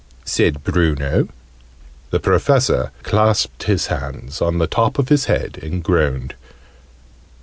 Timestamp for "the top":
4.57-4.97